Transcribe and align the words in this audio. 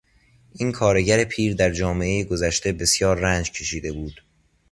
این 0.55 0.71
کارگر 0.71 1.23
پیر 1.23 1.53
در 1.55 1.69
جامعهٔ 1.71 2.23
گذشته 2.23 2.71
بسیار 2.71 3.19
رنج 3.19 3.51
کشیده 3.51 3.91
بود. 3.91 4.21